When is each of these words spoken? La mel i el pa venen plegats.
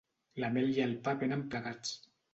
La 0.43 0.47
mel 0.55 0.71
i 0.77 0.81
el 0.85 0.97
pa 1.09 1.13
venen 1.25 1.47
plegats. 1.53 1.97